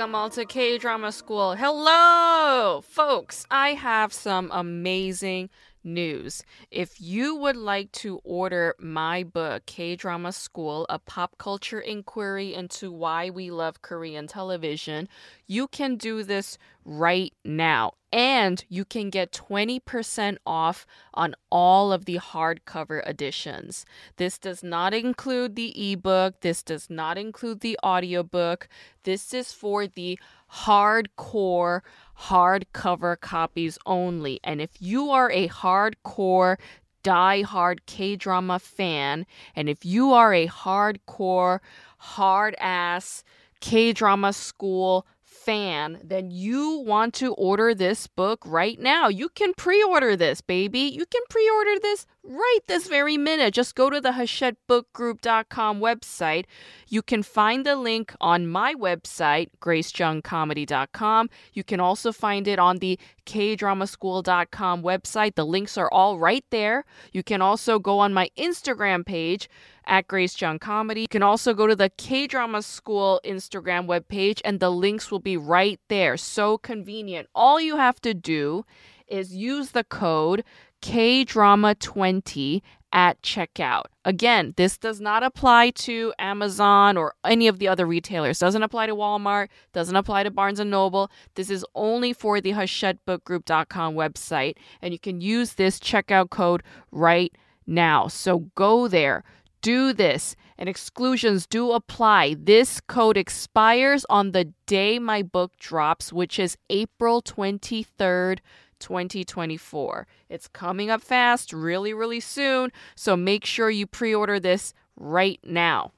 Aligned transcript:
Welcome 0.00 0.14
all 0.14 0.30
to 0.30 0.46
K 0.46 0.78
Drama 0.78 1.12
School. 1.12 1.56
Hello, 1.56 2.80
folks. 2.82 3.44
I 3.50 3.74
have 3.74 4.14
some 4.14 4.48
amazing 4.50 5.50
news. 5.84 6.42
If 6.70 7.00
you 7.00 7.36
would 7.36 7.56
like 7.56 7.92
to 7.92 8.20
order 8.24 8.74
my 8.78 9.22
book, 9.22 9.66
K 9.66 9.96
Drama 9.96 10.32
School 10.32 10.86
A 10.88 10.98
Pop 10.98 11.38
Culture 11.38 11.80
Inquiry 11.80 12.54
into 12.54 12.92
Why 12.92 13.30
We 13.30 13.50
Love 13.50 13.82
Korean 13.82 14.26
Television, 14.26 15.08
you 15.46 15.68
can 15.68 15.96
do 15.96 16.22
this 16.22 16.58
right 16.84 17.32
now. 17.44 17.92
And 18.12 18.64
you 18.68 18.84
can 18.84 19.08
get 19.08 19.30
20% 19.30 20.38
off 20.44 20.84
on 21.14 21.36
all 21.48 21.92
of 21.92 22.06
the 22.06 22.18
hardcover 22.18 23.06
editions. 23.08 23.86
This 24.16 24.36
does 24.36 24.64
not 24.64 24.92
include 24.92 25.54
the 25.54 25.92
ebook, 25.92 26.40
this 26.40 26.64
does 26.64 26.90
not 26.90 27.16
include 27.16 27.60
the 27.60 27.78
audiobook. 27.84 28.68
This 29.04 29.32
is 29.32 29.52
for 29.52 29.86
the 29.86 30.18
hardcore 30.52 31.80
hardcover 32.18 33.18
copies 33.20 33.78
only. 33.86 34.40
And 34.44 34.60
if 34.60 34.70
you 34.80 35.10
are 35.10 35.30
a 35.30 35.48
hardcore 35.48 36.58
die-hard 37.02 37.86
K-drama 37.86 38.58
fan 38.58 39.26
and 39.56 39.68
if 39.70 39.84
you 39.84 40.12
are 40.12 40.34
a 40.34 40.46
hardcore 40.48 41.60
hard 41.98 42.54
ass 42.58 43.24
K-drama 43.60 44.32
school 44.32 45.06
fan, 45.30 46.00
then 46.02 46.30
you 46.30 46.82
want 46.84 47.14
to 47.14 47.32
order 47.34 47.74
this 47.74 48.06
book 48.08 48.42
right 48.44 48.78
now. 48.78 49.08
You 49.08 49.28
can 49.28 49.54
pre 49.54 49.82
order 49.82 50.16
this, 50.16 50.40
baby. 50.40 50.80
You 50.80 51.06
can 51.06 51.22
pre 51.30 51.48
order 51.48 51.78
this 51.80 52.06
right 52.24 52.58
this 52.66 52.88
very 52.88 53.16
minute. 53.16 53.54
Just 53.54 53.74
go 53.74 53.88
to 53.88 54.00
the 54.00 54.10
HachetteBookGroup.com 54.10 55.80
website. 55.80 56.44
You 56.88 57.02
can 57.02 57.22
find 57.22 57.64
the 57.64 57.76
link 57.76 58.14
on 58.20 58.48
my 58.48 58.74
website, 58.74 59.48
gracejungcomedy.com. 59.60 61.30
You 61.52 61.64
can 61.64 61.80
also 61.80 62.12
find 62.12 62.48
it 62.48 62.58
on 62.58 62.78
the 62.78 62.98
kdramaschool.com 63.26 64.82
website. 64.82 65.36
The 65.36 65.46
links 65.46 65.78
are 65.78 65.90
all 65.92 66.18
right 66.18 66.44
there. 66.50 66.84
You 67.12 67.22
can 67.22 67.40
also 67.40 67.78
go 67.78 68.00
on 68.00 68.12
my 68.12 68.30
Instagram 68.36 69.06
page 69.06 69.48
at 69.90 70.08
Grace 70.08 70.40
Jung 70.40 70.58
Comedy. 70.58 71.02
You 71.02 71.08
can 71.08 71.22
also 71.22 71.52
go 71.52 71.66
to 71.66 71.76
the 71.76 71.90
K 71.90 72.26
Drama 72.26 72.62
School 72.62 73.20
Instagram 73.24 73.86
webpage, 73.86 74.40
and 74.44 74.60
the 74.60 74.70
links 74.70 75.10
will 75.10 75.18
be 75.18 75.36
right 75.36 75.78
there. 75.88 76.16
So 76.16 76.56
convenient. 76.56 77.28
All 77.34 77.60
you 77.60 77.76
have 77.76 78.00
to 78.02 78.14
do 78.14 78.64
is 79.08 79.34
use 79.34 79.72
the 79.72 79.84
code 79.84 80.44
KDRAMA20 80.80 82.62
at 82.92 83.20
checkout. 83.22 83.84
Again, 84.04 84.54
this 84.56 84.78
does 84.78 85.00
not 85.00 85.22
apply 85.22 85.70
to 85.70 86.12
Amazon 86.18 86.96
or 86.96 87.14
any 87.24 87.46
of 87.48 87.58
the 87.58 87.68
other 87.68 87.86
retailers. 87.86 88.38
Doesn't 88.38 88.62
apply 88.62 88.86
to 88.86 88.96
Walmart, 88.96 89.48
doesn't 89.72 89.94
apply 89.94 90.22
to 90.24 90.30
Barnes 90.30 90.58
and 90.58 90.70
Noble. 90.70 91.10
This 91.34 91.50
is 91.50 91.64
only 91.74 92.12
for 92.12 92.40
the 92.40 92.52
HachetteBookGroup.com 92.52 93.94
website 93.94 94.56
and 94.82 94.92
you 94.92 94.98
can 94.98 95.20
use 95.20 95.54
this 95.54 95.78
checkout 95.78 96.30
code 96.30 96.62
right 96.90 97.32
now. 97.66 98.08
So 98.08 98.50
go 98.54 98.88
there. 98.88 99.22
Do 99.62 99.92
this 99.92 100.36
and 100.56 100.68
exclusions 100.68 101.46
do 101.46 101.72
apply. 101.72 102.36
This 102.38 102.80
code 102.80 103.16
expires 103.16 104.06
on 104.08 104.32
the 104.32 104.52
day 104.66 104.98
my 104.98 105.22
book 105.22 105.56
drops, 105.58 106.12
which 106.12 106.38
is 106.38 106.56
April 106.70 107.22
23rd, 107.22 108.38
2024. 108.78 110.06
It's 110.28 110.48
coming 110.48 110.90
up 110.90 111.02
fast, 111.02 111.52
really, 111.52 111.92
really 111.92 112.20
soon. 112.20 112.72
So 112.94 113.16
make 113.16 113.44
sure 113.44 113.70
you 113.70 113.86
pre 113.86 114.14
order 114.14 114.40
this 114.40 114.72
right 114.96 115.40
now. 115.42 115.92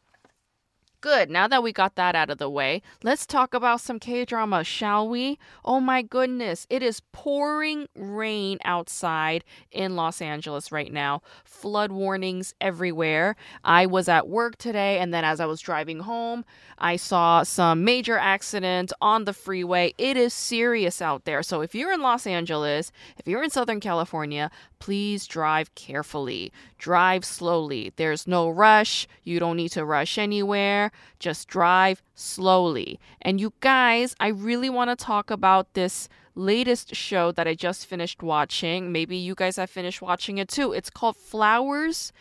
Good. 1.02 1.30
Now 1.30 1.48
that 1.48 1.64
we 1.64 1.72
got 1.72 1.96
that 1.96 2.14
out 2.14 2.30
of 2.30 2.38
the 2.38 2.48
way, 2.48 2.80
let's 3.02 3.26
talk 3.26 3.54
about 3.54 3.80
some 3.80 3.98
K 3.98 4.24
drama, 4.24 4.62
shall 4.62 5.08
we? 5.08 5.36
Oh 5.64 5.80
my 5.80 6.00
goodness. 6.00 6.64
It 6.70 6.80
is 6.80 7.02
pouring 7.10 7.88
rain 7.96 8.58
outside 8.64 9.42
in 9.72 9.96
Los 9.96 10.22
Angeles 10.22 10.70
right 10.70 10.92
now. 10.92 11.20
Flood 11.44 11.90
warnings 11.90 12.54
everywhere. 12.60 13.34
I 13.64 13.84
was 13.84 14.08
at 14.08 14.28
work 14.28 14.58
today, 14.58 15.00
and 15.00 15.12
then 15.12 15.24
as 15.24 15.40
I 15.40 15.46
was 15.46 15.60
driving 15.60 15.98
home, 15.98 16.44
I 16.78 16.94
saw 16.94 17.42
some 17.42 17.82
major 17.82 18.16
accident 18.16 18.92
on 19.00 19.24
the 19.24 19.32
freeway. 19.32 19.94
It 19.98 20.16
is 20.16 20.32
serious 20.32 21.02
out 21.02 21.24
there. 21.24 21.42
So 21.42 21.62
if 21.62 21.74
you're 21.74 21.92
in 21.92 22.00
Los 22.00 22.28
Angeles, 22.28 22.92
if 23.18 23.26
you're 23.26 23.42
in 23.42 23.50
Southern 23.50 23.80
California, 23.80 24.52
please 24.82 25.28
drive 25.28 25.72
carefully. 25.76 26.52
Drive 26.76 27.24
slowly. 27.24 27.92
There's 27.94 28.26
no 28.26 28.48
rush. 28.48 29.06
You 29.22 29.38
don't 29.38 29.56
need 29.56 29.68
to 29.72 29.84
rush 29.84 30.18
anywhere. 30.18 30.90
Just 31.20 31.46
drive 31.46 32.02
slowly. 32.16 32.98
And 33.20 33.40
you 33.40 33.52
guys, 33.60 34.16
I 34.18 34.26
really 34.26 34.68
want 34.68 34.90
to 34.90 34.96
talk 34.96 35.30
about 35.30 35.74
this 35.74 36.08
latest 36.34 36.96
show 36.96 37.30
that 37.30 37.46
I 37.46 37.54
just 37.54 37.86
finished 37.86 38.24
watching. 38.24 38.90
Maybe 38.90 39.16
you 39.16 39.36
guys 39.36 39.54
have 39.54 39.70
finished 39.70 40.02
watching 40.02 40.38
it 40.38 40.48
too. 40.48 40.72
It's 40.72 40.90
called 40.90 41.16
Flowers 41.16 42.12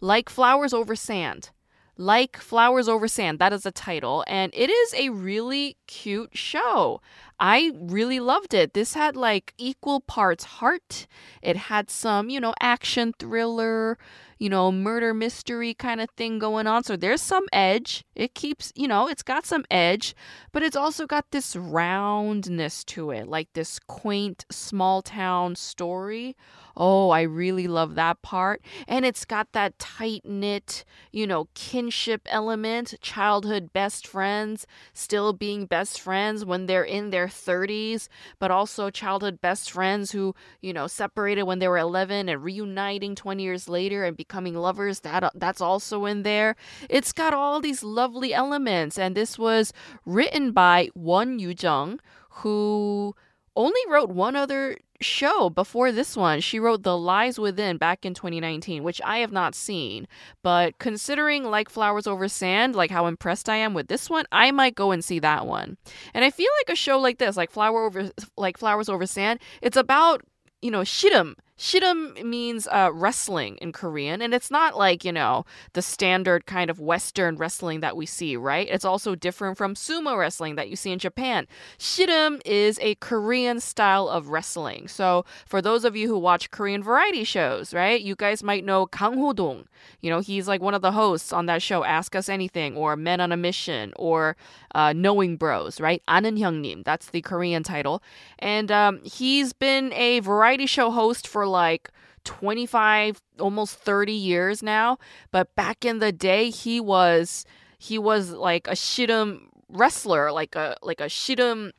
Like 0.00 0.30
Flowers 0.30 0.72
Over 0.72 0.96
Sand. 0.96 1.50
Like 1.98 2.36
Flowers 2.36 2.88
Over 2.88 3.08
Sand. 3.08 3.40
That 3.40 3.52
is 3.52 3.64
the 3.64 3.72
title. 3.72 4.24
And 4.28 4.52
it 4.54 4.70
is 4.70 4.94
a 4.94 5.08
really 5.10 5.76
cute 5.88 6.30
show. 6.36 7.00
I 7.40 7.72
really 7.74 8.20
loved 8.20 8.54
it. 8.54 8.72
This 8.72 8.94
had 8.94 9.16
like 9.16 9.52
equal 9.58 10.00
parts 10.00 10.44
heart. 10.44 11.06
It 11.42 11.56
had 11.56 11.90
some, 11.90 12.30
you 12.30 12.40
know, 12.40 12.54
action 12.60 13.14
thriller, 13.18 13.98
you 14.38 14.48
know, 14.48 14.70
murder 14.72 15.12
mystery 15.12 15.74
kind 15.74 16.00
of 16.00 16.08
thing 16.16 16.38
going 16.38 16.66
on. 16.66 16.84
So 16.84 16.96
there's 16.96 17.20
some 17.20 17.46
edge. 17.52 18.04
It 18.14 18.34
keeps, 18.34 18.72
you 18.76 18.88
know, 18.88 19.08
it's 19.08 19.22
got 19.22 19.46
some 19.46 19.64
edge, 19.70 20.14
but 20.52 20.62
it's 20.62 20.76
also 20.76 21.06
got 21.06 21.30
this 21.30 21.54
roundness 21.56 22.84
to 22.84 23.10
it, 23.10 23.28
like 23.28 23.48
this 23.54 23.78
quaint 23.78 24.44
small 24.50 25.02
town 25.02 25.56
story. 25.56 26.36
Oh, 26.80 27.10
I 27.10 27.22
really 27.22 27.66
love 27.66 27.96
that 27.96 28.22
part. 28.22 28.62
And 28.86 29.04
it's 29.04 29.24
got 29.24 29.50
that 29.50 29.76
tight 29.80 30.24
knit, 30.24 30.84
you 31.10 31.26
know, 31.26 31.48
kinship 31.54 32.22
element, 32.26 32.94
childhood 33.00 33.72
best 33.72 34.06
friends 34.06 34.64
still 34.92 35.32
being 35.32 35.66
best 35.66 36.00
friends 36.00 36.44
when 36.44 36.66
they're 36.66 36.84
in 36.84 37.10
their 37.10 37.26
30s, 37.26 38.08
but 38.38 38.52
also 38.52 38.90
childhood 38.90 39.40
best 39.40 39.72
friends 39.72 40.12
who, 40.12 40.36
you 40.60 40.72
know, 40.72 40.86
separated 40.86 41.42
when 41.42 41.58
they 41.58 41.66
were 41.66 41.78
11 41.78 42.28
and 42.28 42.44
reuniting 42.44 43.16
20 43.16 43.42
years 43.42 43.68
later 43.68 44.04
and 44.04 44.16
becoming 44.16 44.54
lovers. 44.54 45.00
That 45.00 45.24
uh, 45.24 45.30
that's 45.34 45.60
also 45.60 46.04
in 46.04 46.22
there. 46.22 46.54
It's 46.88 47.12
got 47.12 47.34
all 47.34 47.60
these 47.60 47.82
lovely 47.82 48.32
elements 48.32 48.98
and 48.98 49.16
this 49.16 49.36
was 49.36 49.72
written 50.06 50.52
by 50.52 50.90
Won 50.94 51.40
Yoo-jung 51.40 51.98
who 52.42 53.16
only 53.58 53.80
wrote 53.88 54.08
one 54.08 54.36
other 54.36 54.78
show 55.00 55.50
before 55.50 55.90
this 55.90 56.16
one. 56.16 56.40
She 56.40 56.60
wrote 56.60 56.84
The 56.84 56.96
Lies 56.96 57.38
Within 57.38 57.76
back 57.76 58.06
in 58.06 58.14
2019, 58.14 58.84
which 58.84 59.00
I 59.04 59.18
have 59.18 59.32
not 59.32 59.54
seen. 59.54 60.06
But 60.42 60.78
considering 60.78 61.44
Like 61.44 61.68
Flowers 61.68 62.06
Over 62.06 62.28
Sand, 62.28 62.76
like 62.76 62.90
how 62.90 63.06
impressed 63.06 63.48
I 63.48 63.56
am 63.56 63.74
with 63.74 63.88
this 63.88 64.08
one, 64.08 64.24
I 64.30 64.52
might 64.52 64.76
go 64.76 64.92
and 64.92 65.04
see 65.04 65.18
that 65.18 65.44
one. 65.46 65.76
And 66.14 66.24
I 66.24 66.30
feel 66.30 66.48
like 66.60 66.72
a 66.72 66.76
show 66.76 66.98
like 66.98 67.18
this, 67.18 67.36
like 67.36 67.50
Flower 67.50 67.84
Over 67.84 68.10
like 68.36 68.56
Flowers 68.56 68.88
Over 68.88 69.06
Sand, 69.06 69.40
it's 69.60 69.76
about, 69.76 70.22
you 70.62 70.70
know, 70.70 70.82
ssireum 70.82 71.34
Ssireum 71.58 72.22
means 72.24 72.68
uh, 72.68 72.90
wrestling 72.92 73.56
in 73.56 73.72
Korean, 73.72 74.22
and 74.22 74.32
it's 74.32 74.50
not 74.50 74.78
like, 74.78 75.04
you 75.04 75.12
know, 75.12 75.44
the 75.72 75.82
standard 75.82 76.46
kind 76.46 76.70
of 76.70 76.78
Western 76.78 77.36
wrestling 77.36 77.80
that 77.80 77.96
we 77.96 78.06
see, 78.06 78.36
right? 78.36 78.68
It's 78.70 78.84
also 78.84 79.16
different 79.16 79.58
from 79.58 79.74
sumo 79.74 80.16
wrestling 80.16 80.54
that 80.54 80.68
you 80.68 80.76
see 80.76 80.92
in 80.92 81.00
Japan. 81.00 81.48
Ssireum 81.78 82.40
is 82.44 82.78
a 82.80 82.94
Korean 82.96 83.58
style 83.58 84.08
of 84.08 84.28
wrestling. 84.28 84.86
So 84.86 85.24
for 85.46 85.60
those 85.60 85.84
of 85.84 85.96
you 85.96 86.06
who 86.06 86.18
watch 86.18 86.50
Korean 86.52 86.82
variety 86.82 87.24
shows, 87.24 87.74
right, 87.74 88.00
you 88.00 88.14
guys 88.14 88.42
might 88.42 88.64
know 88.64 88.86
Kang 88.86 89.18
Ho-dong. 89.18 89.64
You 90.00 90.10
know, 90.10 90.20
he's 90.20 90.46
like 90.46 90.60
one 90.62 90.74
of 90.74 90.82
the 90.82 90.92
hosts 90.92 91.32
on 91.32 91.46
that 91.46 91.62
show, 91.62 91.82
Ask 91.82 92.14
Us 92.14 92.28
Anything, 92.28 92.76
or 92.76 92.94
Men 92.94 93.20
on 93.20 93.32
a 93.32 93.36
Mission, 93.36 93.92
or 93.96 94.36
uh, 94.74 94.92
Knowing 94.92 95.36
Bros, 95.36 95.80
right? 95.80 96.02
Aneun 96.06 96.38
Hyungnim, 96.38 96.84
that's 96.84 97.10
the 97.10 97.20
Korean 97.20 97.62
title. 97.62 98.02
And 98.38 98.70
um, 98.70 99.00
he's 99.02 99.52
been 99.52 99.92
a 99.94 100.20
variety 100.20 100.66
show 100.66 100.90
host 100.90 101.26
for 101.26 101.47
like 101.48 101.90
25 102.24 103.20
almost 103.40 103.76
30 103.76 104.12
years 104.12 104.62
now 104.62 104.98
but 105.30 105.54
back 105.54 105.84
in 105.84 105.98
the 105.98 106.12
day 106.12 106.50
he 106.50 106.80
was 106.80 107.44
he 107.78 107.98
was 107.98 108.30
like 108.30 108.66
a 108.68 108.76
ssireum 108.76 109.48
wrestler 109.68 110.30
like 110.32 110.54
a 110.54 110.76
like 110.82 111.00
a 111.00 111.08
ssireum 111.08 111.72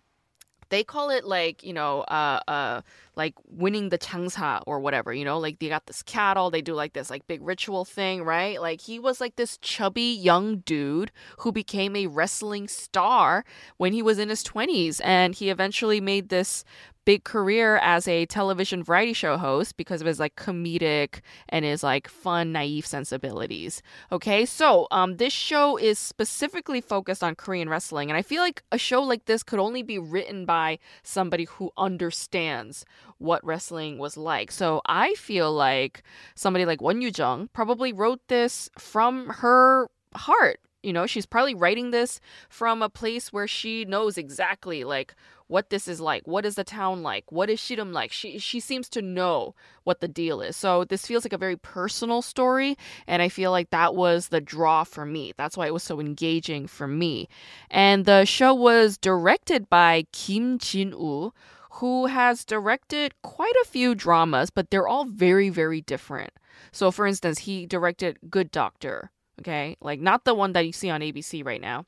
they 0.69 0.83
call 0.83 1.09
it 1.09 1.25
like 1.25 1.63
you 1.63 1.73
know 1.73 2.01
uh 2.01 2.39
uh 2.47 2.81
like 3.19 3.35
winning 3.45 3.89
the 3.89 3.97
changsa 3.97 4.63
or 4.65 4.79
whatever, 4.79 5.13
you 5.13 5.25
know, 5.25 5.37
like 5.37 5.59
they 5.59 5.67
got 5.67 5.85
this 5.87 6.01
cattle, 6.01 6.49
they 6.49 6.61
do 6.61 6.73
like 6.73 6.93
this 6.93 7.09
like 7.09 7.27
big 7.27 7.41
ritual 7.43 7.83
thing, 7.83 8.23
right? 8.23 8.61
Like 8.61 8.79
he 8.79 8.97
was 8.97 9.19
like 9.19 9.35
this 9.35 9.57
chubby 9.57 10.01
young 10.01 10.59
dude 10.59 11.11
who 11.39 11.51
became 11.51 11.97
a 11.97 12.07
wrestling 12.07 12.69
star 12.69 13.43
when 13.75 13.91
he 13.91 14.01
was 14.01 14.19
in 14.19 14.29
his 14.29 14.41
20s 14.45 15.01
and 15.03 15.35
he 15.35 15.49
eventually 15.49 15.99
made 15.99 16.29
this 16.29 16.63
big 17.09 17.23
career 17.23 17.77
as 17.77 18.07
a 18.07 18.27
television 18.27 18.83
variety 18.83 19.13
show 19.13 19.35
host 19.35 19.77
because 19.77 19.99
of 19.99 20.05
his 20.05 20.19
like 20.19 20.35
comedic 20.35 21.21
and 21.49 21.65
his 21.65 21.81
like 21.81 22.07
fun, 22.07 22.51
naive 22.51 22.85
sensibilities. 22.85 23.81
Okay, 24.11 24.45
so 24.45 24.87
um, 24.91 25.17
this 25.17 25.33
show 25.33 25.75
is 25.75 25.97
specifically 25.97 26.81
focused 26.81 27.23
on 27.23 27.33
Korean 27.33 27.67
wrestling, 27.67 28.11
and 28.11 28.17
I 28.17 28.21
feel 28.21 28.43
like 28.43 28.61
a 28.71 28.77
show 28.77 29.01
like 29.01 29.25
this 29.25 29.41
could 29.41 29.57
only 29.57 29.81
be 29.81 29.97
written 29.97 30.45
by 30.45 30.77
somebody 31.01 31.45
who 31.45 31.71
understands 31.77 32.85
what 33.19 33.45
wrestling 33.45 33.97
was 33.97 34.17
like. 34.17 34.51
So 34.51 34.81
I 34.85 35.13
feel 35.13 35.53
like 35.53 36.03
somebody 36.35 36.65
like 36.65 36.81
Won 36.81 37.01
Yoo 37.01 37.11
Jung 37.15 37.49
probably 37.53 37.93
wrote 37.93 38.21
this 38.27 38.69
from 38.77 39.27
her 39.27 39.89
heart 40.15 40.59
you 40.81 40.93
know 40.93 41.05
she's 41.05 41.25
probably 41.25 41.53
writing 41.53 41.91
this 41.91 42.21
from 42.47 42.81
a 42.81 42.89
place 42.89 43.33
where 43.33 43.47
she 43.47 43.83
knows 43.83 44.17
exactly 44.17 44.85
like 44.85 45.13
what 45.49 45.71
this 45.71 45.87
is 45.87 45.99
like. 45.99 46.27
What 46.27 46.45
is 46.45 46.55
the 46.55 46.63
town 46.63 47.01
like? 47.01 47.31
What 47.31 47.49
is 47.49 47.59
Ssireum 47.59 47.91
like? 47.91 48.11
She 48.11 48.37
she 48.37 48.59
seems 48.59 48.87
to 48.89 49.01
know 49.01 49.55
what 49.83 49.99
the 49.99 50.07
deal 50.07 50.41
is. 50.41 50.55
So 50.55 50.85
this 50.85 51.07
feels 51.07 51.25
like 51.25 51.33
a 51.33 51.39
very 51.39 51.57
personal 51.57 52.21
story, 52.21 52.77
and 53.07 53.21
I 53.21 53.29
feel 53.29 53.49
like 53.51 53.71
that 53.71 53.95
was 53.95 54.27
the 54.27 54.39
draw 54.41 54.83
for 54.83 55.05
me. 55.05 55.33
That's 55.37 55.57
why 55.57 55.65
it 55.65 55.73
was 55.73 55.83
so 55.83 55.99
engaging 55.99 56.67
for 56.67 56.87
me. 56.87 57.27
And 57.71 58.05
the 58.05 58.25
show 58.25 58.53
was 58.53 58.97
directed 58.97 59.69
by 59.69 60.05
Kim 60.11 60.59
Jin-woo, 60.59 61.33
who 61.79 62.07
has 62.07 62.45
directed 62.45 63.13
quite 63.21 63.55
a 63.63 63.67
few 63.67 63.95
dramas, 63.95 64.49
but 64.49 64.69
they're 64.69 64.87
all 64.87 65.05
very 65.05 65.49
very 65.49 65.81
different. 65.81 66.31
So 66.71 66.91
for 66.91 67.07
instance, 67.07 67.39
he 67.39 67.65
directed 67.65 68.17
Good 68.29 68.51
Doctor, 68.51 69.11
okay? 69.39 69.77
Like 69.81 69.99
not 69.99 70.25
the 70.25 70.33
one 70.33 70.53
that 70.53 70.65
you 70.65 70.73
see 70.73 70.89
on 70.89 71.01
ABC 71.01 71.45
right 71.45 71.61
now. 71.61 71.85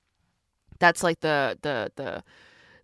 That's 0.79 1.03
like 1.03 1.19
the 1.19 1.57
the 1.61 1.91
the 1.95 2.23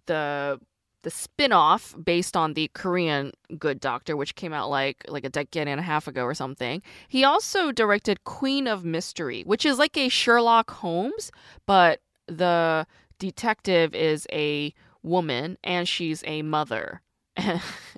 the 0.06 0.59
the 1.04 1.12
spin-off 1.12 1.95
based 2.04 2.36
on 2.36 2.54
the 2.54 2.69
Korean 2.74 3.31
Good 3.57 3.80
Doctor, 3.80 4.18
which 4.18 4.36
came 4.36 4.51
out 4.51 4.69
like 4.69 5.06
like 5.07 5.24
a 5.24 5.30
decade 5.30 5.68
and 5.69 5.80
a 5.80 5.83
half 5.83 6.07
ago 6.07 6.24
or 6.24 6.33
something. 6.33 6.81
He 7.07 7.24
also 7.24 7.71
directed 7.71 8.25
Queen 8.25 8.68
of 8.68 8.83
Mystery, 8.83 9.44
which 9.44 9.65
is 9.65 9.80
like 9.80 9.95
a 9.95 10.09
Sherlock 10.09 10.69
Holmes, 10.71 11.31
but 11.65 12.01
the 12.27 12.86
detective 13.19 13.95
is 13.95 14.27
a 14.31 14.74
woman 15.07 15.57
and 15.63 15.88
she's 15.88 16.24
a 16.25 16.42
mother 16.42 17.01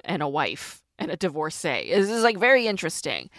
and 0.05 0.21
a 0.21 0.27
wife 0.27 0.83
and 0.97 1.11
a 1.11 1.17
divorcee. 1.17 1.91
This 1.91 2.09
is 2.09 2.23
like 2.23 2.37
very 2.37 2.67
interesting. 2.67 3.29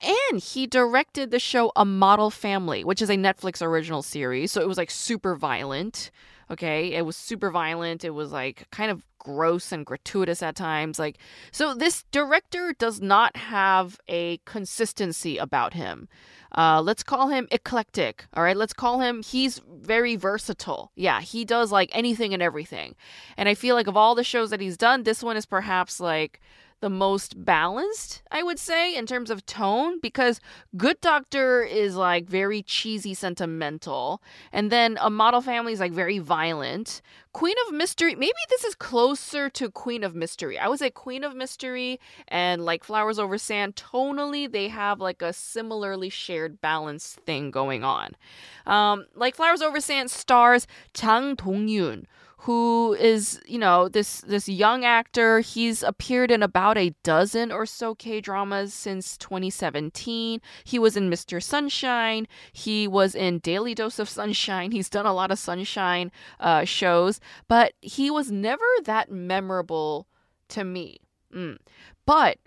And 0.00 0.40
he 0.40 0.66
directed 0.66 1.30
the 1.30 1.38
show 1.38 1.70
A 1.76 1.84
Model 1.84 2.30
Family, 2.30 2.82
which 2.82 3.00
is 3.00 3.10
a 3.10 3.16
Netflix 3.16 3.62
original 3.62 4.02
series. 4.02 4.50
So 4.50 4.60
it 4.60 4.68
was 4.68 4.78
like 4.78 4.90
super 4.90 5.36
violent. 5.36 6.10
Okay. 6.50 6.92
It 6.92 7.06
was 7.06 7.16
super 7.16 7.50
violent. 7.50 8.04
It 8.04 8.10
was 8.10 8.32
like 8.32 8.66
kind 8.70 8.90
of 8.90 9.04
gross 9.22 9.70
and 9.70 9.86
gratuitous 9.86 10.42
at 10.42 10.56
times. 10.56 10.98
Like, 10.98 11.18
so 11.52 11.74
this 11.74 12.04
director 12.10 12.74
does 12.76 13.00
not 13.00 13.36
have 13.36 14.00
a 14.08 14.38
consistency 14.44 15.38
about 15.38 15.74
him. 15.74 16.08
Uh, 16.56 16.82
let's 16.82 17.02
call 17.02 17.28
him 17.28 17.46
eclectic. 17.50 18.26
All 18.34 18.42
right. 18.42 18.56
Let's 18.56 18.72
call 18.72 19.00
him, 19.00 19.22
he's 19.22 19.60
very 19.72 20.16
versatile. 20.16 20.90
Yeah. 20.96 21.20
He 21.20 21.44
does 21.44 21.70
like 21.70 21.90
anything 21.92 22.34
and 22.34 22.42
everything. 22.42 22.94
And 23.36 23.48
I 23.48 23.54
feel 23.54 23.74
like 23.74 23.86
of 23.86 23.96
all 23.96 24.14
the 24.14 24.24
shows 24.24 24.50
that 24.50 24.60
he's 24.60 24.76
done, 24.76 25.04
this 25.04 25.22
one 25.22 25.36
is 25.36 25.46
perhaps 25.46 26.00
like 26.00 26.40
the 26.82 26.90
most 26.90 27.44
balanced, 27.44 28.22
I 28.30 28.42
would 28.42 28.58
say, 28.58 28.94
in 28.94 29.06
terms 29.06 29.30
of 29.30 29.46
tone, 29.46 30.00
because 30.00 30.40
Good 30.76 31.00
Doctor 31.00 31.62
is 31.62 31.94
like 31.94 32.26
very 32.26 32.60
cheesy, 32.60 33.14
sentimental, 33.14 34.20
and 34.52 34.70
then 34.70 34.98
A 35.00 35.08
Model 35.08 35.40
Family 35.40 35.72
is 35.72 35.80
like 35.80 35.92
very 35.92 36.18
violent. 36.18 37.00
Queen 37.32 37.54
of 37.66 37.72
Mystery, 37.72 38.16
maybe 38.16 38.32
this 38.50 38.64
is 38.64 38.74
closer 38.74 39.48
to 39.50 39.70
Queen 39.70 40.02
of 40.02 40.16
Mystery. 40.16 40.58
I 40.58 40.68
would 40.68 40.80
say 40.80 40.90
Queen 40.90 41.22
of 41.22 41.36
Mystery 41.36 42.00
and 42.26 42.64
like 42.64 42.82
Flowers 42.82 43.18
Over 43.18 43.38
Sand, 43.38 43.76
tonally, 43.76 44.50
they 44.50 44.66
have 44.68 45.00
like 45.00 45.22
a 45.22 45.32
similarly 45.32 46.10
shared 46.10 46.60
balance 46.60 47.16
thing 47.24 47.52
going 47.52 47.84
on. 47.84 48.16
Um, 48.66 49.06
like 49.14 49.36
Flowers 49.36 49.62
Over 49.62 49.80
Sand 49.80 50.10
stars 50.10 50.66
Jang 50.94 51.36
Dong-yoon 51.36 52.06
who 52.42 52.92
is, 52.98 53.40
you 53.46 53.58
know, 53.58 53.88
this 53.88 54.20
this 54.22 54.48
young 54.48 54.84
actor. 54.84 55.40
He's 55.40 55.84
appeared 55.84 56.32
in 56.32 56.42
about 56.42 56.76
a 56.76 56.94
dozen 57.04 57.52
or 57.52 57.66
so 57.66 57.94
K 57.94 58.20
dramas 58.20 58.74
since 58.74 59.16
2017. 59.16 60.40
He 60.64 60.78
was 60.78 60.96
in 60.96 61.08
Mr. 61.08 61.40
Sunshine. 61.40 62.26
He 62.52 62.88
was 62.88 63.14
in 63.14 63.38
Daily 63.38 63.76
Dose 63.76 64.00
of 64.00 64.08
Sunshine. 64.08 64.72
He's 64.72 64.90
done 64.90 65.06
a 65.06 65.14
lot 65.14 65.30
of 65.30 65.38
Sunshine 65.38 66.10
uh, 66.40 66.64
shows, 66.64 67.20
but 67.46 67.74
he 67.80 68.10
was 68.10 68.32
never 68.32 68.66
that 68.84 69.08
memorable 69.08 70.08
to 70.48 70.64
me. 70.64 70.98
Mm. 71.32 71.58
But 72.06 72.38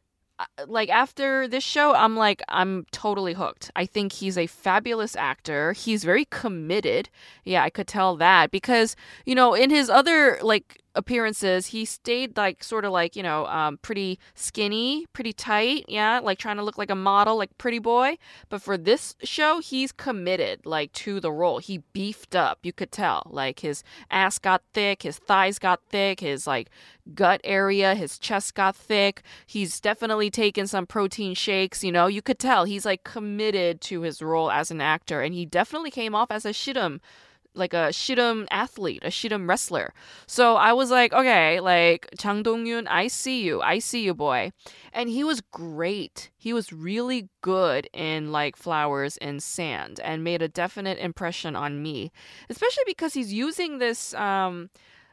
like 0.68 0.90
after 0.90 1.48
this 1.48 1.64
show 1.64 1.94
i'm 1.94 2.16
like 2.16 2.42
i'm 2.50 2.86
totally 2.92 3.34
hooked. 3.34 3.72
I 3.76 3.86
think 3.86 4.14
he's 4.14 4.38
a 4.38 4.48
fabulous 4.48 5.16
actor. 5.16 5.74
He's 5.74 6.04
very 6.04 6.26
committed. 6.26 7.10
Yeah 7.46 7.64
i 7.64 7.70
could 7.70 7.88
tell 7.88 8.16
that 8.18 8.52
because 8.52 8.96
you 9.26 9.36
know 9.36 9.54
in 9.54 9.70
his 9.70 9.90
other 9.90 10.40
like 10.42 10.82
appearances, 10.96 11.68
he 11.68 11.86
stayed 11.86 12.38
like 12.38 12.64
sort 12.64 12.86
of 12.86 12.92
like, 12.92 13.16
you 13.16 13.24
know, 13.24 13.46
um, 13.48 13.78
pretty 13.82 14.20
skinny, 14.34 15.06
pretty 15.14 15.34
tight. 15.34 15.86
Yeah. 15.88 16.20
Like 16.24 16.40
trying 16.40 16.58
to 16.58 16.64
look 16.64 16.78
like 16.78 16.90
a 16.90 16.96
model, 16.96 17.38
like 17.38 17.58
pretty 17.58 17.80
boy. 17.80 18.18
But 18.50 18.62
for 18.62 18.78
this 18.78 19.16
show, 19.24 19.60
he's 19.60 19.92
committed 19.92 20.66
like 20.66 20.92
to 20.94 21.20
the 21.20 21.32
role. 21.32 21.60
He 21.60 21.80
beefed 21.94 22.36
up. 22.36 22.60
You 22.64 22.74
could 22.74 22.92
tell 22.92 23.28
like 23.30 23.60
his 23.60 23.84
ass 24.10 24.40
got 24.40 24.64
thick, 24.74 25.04
his 25.04 25.18
thighs 25.18 25.60
got 25.60 25.82
thick, 25.90 26.22
his 26.22 26.48
like 26.48 26.70
gut 27.14 27.42
area, 27.44 27.94
his 27.94 28.18
chest 28.18 28.56
got 28.56 28.76
thick. 28.76 29.22
He's 29.46 29.80
definitely 29.80 30.30
taken 30.30 30.66
some 30.68 30.88
protein 30.88 31.36
shakes. 31.36 31.84
You 31.84 31.92
know, 31.92 32.08
you 32.08 32.22
could 32.22 32.40
tell 32.40 32.66
he's 32.66 32.86
like 32.86 33.04
committed 33.04 33.82
to 33.82 34.02
his 34.02 34.22
role 34.22 34.50
as 34.50 34.72
an 34.72 34.82
actor. 34.82 35.22
And 35.22 35.34
he 35.36 35.46
definitely 35.46 35.92
came 35.92 36.16
off 36.16 36.32
as 36.32 36.46
a 36.46 36.50
ssireum 36.50 37.00
like 37.56 37.74
a 37.74 37.90
Ssireum 37.90 38.46
athlete, 38.52 39.04
a 39.04 39.08
Ssireum 39.08 39.48
wrestler. 39.48 39.94
So 40.28 40.56
I 40.56 40.74
was 40.74 40.92
like, 40.92 41.14
okay, 41.14 41.60
like 41.60 42.08
Jang 42.18 42.44
Dong-yoon, 42.44 42.88
I 42.88 43.08
see 43.08 43.44
you. 43.44 43.62
I 43.62 43.80
see 43.80 44.04
you, 44.04 44.14
boy. 44.14 44.52
And 44.94 45.10
he 45.10 45.24
was 45.24 45.42
great. 45.42 46.32
He 46.38 46.54
was 46.54 46.74
really 46.74 47.30
good 47.42 47.88
in 47.94 48.32
like 48.32 48.56
flowers 48.56 49.18
and 49.18 49.42
sand 49.42 50.00
and 50.04 50.24
made 50.24 50.42
a 50.42 50.48
definite 50.48 50.98
impression 50.98 51.56
on 51.56 51.82
me, 51.82 52.12
especially 52.50 52.84
because 52.86 53.14
he's 53.14 53.34
using 53.34 53.80
this 53.80 54.14
um 54.14 54.70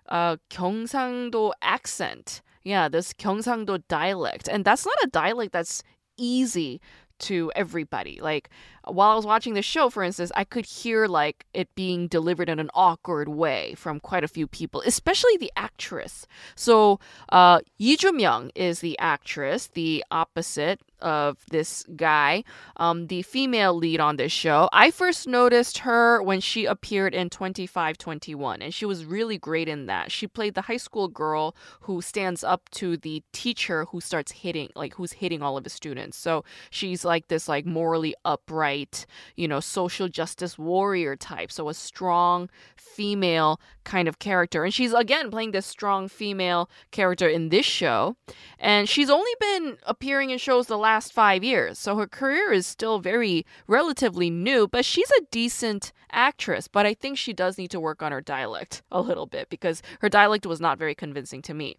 uh 0.08 0.36
Gyeongsangdo 0.50 1.52
accent. 1.62 2.42
Yeah, 2.64 2.88
this 2.88 3.12
Gyeongsangdo 3.12 3.82
dialect. 3.88 4.48
And 4.48 4.64
that's 4.64 4.86
not 4.86 4.96
a 5.02 5.08
dialect 5.08 5.52
that's 5.52 5.82
easy 6.18 6.80
to 7.22 7.50
everybody. 7.54 8.20
Like 8.20 8.50
while 8.84 9.10
I 9.10 9.14
was 9.14 9.26
watching 9.26 9.54
the 9.54 9.62
show, 9.62 9.90
for 9.90 10.02
instance, 10.02 10.32
I 10.34 10.44
could 10.44 10.66
hear 10.66 11.06
like 11.06 11.46
it 11.54 11.74
being 11.74 12.08
delivered 12.08 12.48
in 12.48 12.58
an 12.58 12.70
awkward 12.74 13.28
way 13.28 13.74
from 13.76 14.00
quite 14.00 14.24
a 14.24 14.28
few 14.28 14.46
people, 14.46 14.82
especially 14.84 15.36
the 15.36 15.52
actress. 15.56 16.26
So 16.54 17.00
uh, 17.30 17.60
Lee 17.78 17.96
Joo-myung 17.96 18.50
is 18.54 18.80
the 18.80 18.98
actress, 18.98 19.68
the 19.68 20.04
opposite 20.10 20.80
of 21.02 21.38
this 21.50 21.84
guy, 21.96 22.44
um, 22.76 23.08
the 23.08 23.22
female 23.22 23.74
lead 23.74 24.00
on 24.00 24.16
this 24.16 24.32
show. 24.32 24.68
I 24.72 24.90
first 24.90 25.26
noticed 25.26 25.78
her 25.78 26.22
when 26.22 26.40
she 26.40 26.64
appeared 26.64 27.14
in 27.14 27.28
2521, 27.28 28.62
and 28.62 28.72
she 28.72 28.86
was 28.86 29.04
really 29.04 29.38
great 29.38 29.68
in 29.68 29.86
that. 29.86 30.10
She 30.10 30.26
played 30.26 30.54
the 30.54 30.62
high 30.62 30.76
school 30.76 31.08
girl 31.08 31.54
who 31.80 32.00
stands 32.00 32.44
up 32.44 32.68
to 32.70 32.96
the 32.96 33.22
teacher 33.32 33.86
who 33.86 34.00
starts 34.00 34.32
hitting, 34.32 34.70
like 34.74 34.94
who's 34.94 35.12
hitting 35.12 35.42
all 35.42 35.56
of 35.56 35.64
his 35.64 35.72
students. 35.72 36.16
So 36.16 36.44
she's 36.70 37.04
like 37.04 37.28
this 37.28 37.48
like 37.48 37.66
morally 37.66 38.14
upright, 38.24 39.06
you 39.36 39.48
know, 39.48 39.60
social 39.60 40.08
justice 40.08 40.58
warrior 40.58 41.16
type. 41.16 41.50
So 41.50 41.68
a 41.68 41.74
strong 41.74 42.48
female 42.76 43.60
kind 43.84 44.06
of 44.06 44.18
character, 44.18 44.64
and 44.64 44.72
she's 44.72 44.92
again 44.92 45.30
playing 45.30 45.50
this 45.50 45.66
strong 45.66 46.08
female 46.08 46.70
character 46.90 47.28
in 47.28 47.48
this 47.48 47.66
show, 47.66 48.16
and 48.58 48.88
she's 48.88 49.10
only 49.10 49.32
been 49.40 49.76
appearing 49.86 50.30
in 50.30 50.38
shows 50.38 50.66
the 50.66 50.78
last 50.78 50.91
last 50.92 51.12
five 51.12 51.42
years. 51.42 51.78
So 51.78 51.96
her 51.96 52.06
career 52.06 52.52
is 52.52 52.66
still 52.66 52.98
very 52.98 53.46
relatively 53.66 54.28
new, 54.28 54.68
but 54.68 54.84
she's 54.84 55.10
a 55.12 55.24
decent 55.30 55.90
actress. 56.10 56.68
But 56.68 56.84
I 56.84 56.92
think 56.92 57.16
she 57.16 57.32
does 57.32 57.56
need 57.56 57.70
to 57.70 57.80
work 57.80 58.02
on 58.02 58.12
her 58.12 58.20
dialect 58.20 58.82
a 58.92 59.00
little 59.00 59.26
bit 59.26 59.48
because 59.48 59.80
her 60.00 60.10
dialect 60.10 60.44
was 60.44 60.60
not 60.60 60.78
very 60.78 60.94
convincing 60.94 61.40
to 61.42 61.54
me. 61.54 61.76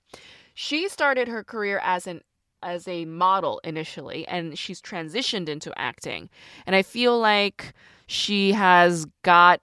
She 0.56 0.90
started 0.90 1.28
her 1.28 1.44
career 1.44 1.80
as 1.84 2.08
an 2.08 2.22
as 2.64 2.88
a 2.88 3.04
model 3.06 3.60
initially 3.66 4.26
and 4.28 4.58
she's 4.58 4.82
transitioned 4.82 5.50
into 5.50 5.72
acting. 5.78 6.30
And 6.66 6.76
I 6.76 6.82
feel 6.82 7.20
like 7.20 7.74
she 8.08 8.54
has 8.54 9.06
got 9.22 9.60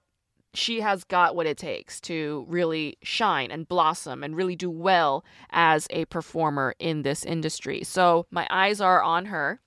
she 0.55 0.81
has 0.81 1.05
got 1.05 1.37
what 1.37 1.47
it 1.47 1.57
takes 1.57 2.01
to 2.01 2.45
really 2.49 2.97
shine 3.03 3.51
and 3.51 3.69
blossom 3.69 4.23
and 4.25 4.37
really 4.37 4.57
do 4.57 4.71
well 4.71 5.25
as 5.51 5.87
a 5.91 6.05
performer 6.07 6.75
in 6.79 7.03
this 7.03 7.25
industry. 7.25 7.85
So 7.85 8.27
my 8.31 8.47
eyes 8.51 8.81
are 8.81 9.03
on 9.03 9.27
her. 9.27 9.61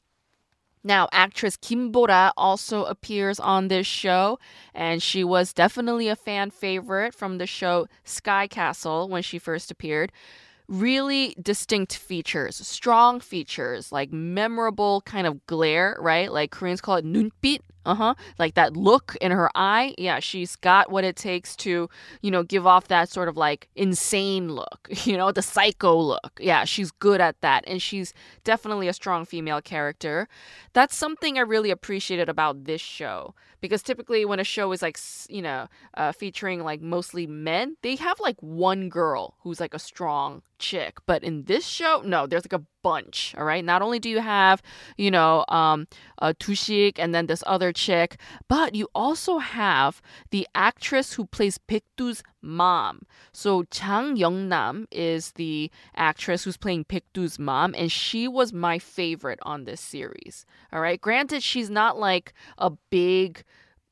Now, 0.84 1.08
actress 1.14 1.56
Kim 1.56 1.92
Bora 1.92 2.34
also 2.36 2.84
appears 2.84 3.40
on 3.40 3.70
this 3.70 3.88
show, 3.88 4.38
and 4.74 5.02
she 5.02 5.24
was 5.24 5.54
definitely 5.54 6.10
a 6.10 6.16
fan 6.16 6.52
favorite 6.52 7.16
from 7.16 7.38
the 7.38 7.48
show 7.48 7.88
Sky 8.04 8.48
Castle 8.48 9.08
when 9.08 9.24
she 9.24 9.40
first 9.40 9.72
appeared. 9.72 10.12
Really 10.74 11.36
distinct 11.40 11.96
features, 11.96 12.56
strong 12.56 13.20
features, 13.20 13.92
like 13.92 14.12
memorable 14.12 15.02
kind 15.02 15.28
of 15.28 15.46
glare, 15.46 15.96
right? 16.00 16.32
Like 16.32 16.50
Koreans 16.50 16.82
call 16.82 16.96
it 16.96 17.06
눈빛, 17.06 17.60
uh 17.86 17.96
huh. 17.96 18.14
Like 18.40 18.56
that 18.56 18.78
look 18.78 19.16
in 19.20 19.32
her 19.32 19.50
eye. 19.56 19.94
Yeah, 19.98 20.20
she's 20.20 20.56
got 20.56 20.92
what 20.92 21.04
it 21.04 21.16
takes 21.16 21.56
to, 21.58 21.90
you 22.22 22.32
know, 22.32 22.44
give 22.44 22.66
off 22.66 22.88
that 22.88 23.10
sort 23.10 23.28
of 23.28 23.36
like 23.38 23.68
insane 23.76 24.50
look, 24.54 24.88
you 25.04 25.18
know, 25.18 25.32
the 25.32 25.42
psycho 25.42 25.96
look. 25.96 26.40
Yeah, 26.40 26.64
she's 26.64 26.92
good 26.92 27.20
at 27.20 27.40
that. 27.42 27.64
And 27.68 27.82
she's 27.82 28.14
definitely 28.44 28.88
a 28.88 28.94
strong 28.94 29.26
female 29.26 29.62
character. 29.62 30.28
That's 30.74 30.96
something 30.96 31.38
I 31.38 31.42
really 31.42 31.72
appreciated 31.72 32.30
about 32.30 32.64
this 32.64 32.82
show. 32.82 33.36
Because 33.64 33.82
typically, 33.82 34.26
when 34.26 34.42
a 34.42 34.44
show 34.44 34.74
is 34.74 34.82
like, 34.82 35.00
you 35.30 35.42
know, 35.42 35.70
uh, 35.94 36.12
featuring 36.12 36.66
like 36.66 36.82
mostly 36.82 37.26
men, 37.26 37.78
they 37.82 37.96
have 37.96 38.20
like 38.20 38.36
one 38.42 38.90
girl 38.90 39.38
who's 39.40 39.62
like 39.62 39.74
a 39.74 39.80
strong 39.80 40.42
chick. 40.60 40.98
But 41.06 41.24
in 41.24 41.46
this 41.46 41.66
show, 41.66 42.02
no, 42.04 42.28
there's 42.28 42.44
like 42.44 42.60
a 42.60 42.66
bunch. 42.84 43.34
All 43.38 43.46
right. 43.46 43.64
Not 43.64 43.82
only 43.82 43.98
do 44.00 44.10
you 44.10 44.20
have, 44.20 44.62
you 44.98 45.10
know, 45.10 45.46
um, 45.48 45.88
uh, 46.20 46.34
Tushik 46.40 47.00
and 47.00 47.16
then 47.16 47.26
this 47.26 47.44
other 47.48 47.72
chick, 47.72 48.18
but 48.48 48.76
you 48.76 48.88
also 48.94 49.40
have 49.40 50.02
the 50.30 50.48
actress 50.54 51.14
who 51.14 51.26
plays 51.26 51.58
Baekdu's 51.58 52.22
mom. 52.42 53.02
So 53.32 53.64
Jang 53.72 54.18
Young-nam 54.18 54.88
is 54.92 55.32
the 55.32 55.72
actress 55.96 56.44
who's 56.44 56.58
playing 56.58 56.86
Baekdu's 56.86 57.40
mom, 57.40 57.74
and 57.76 57.92
she 57.92 58.28
was 58.28 58.54
my 58.54 58.78
favorite 58.78 59.40
on 59.44 59.64
this 59.64 59.82
series. 59.82 60.46
All 60.72 60.82
right. 60.82 61.00
Granted, 61.00 61.42
she's 61.42 61.70
not 61.70 61.98
like 61.98 62.34
a 62.58 62.72
big 62.92 63.44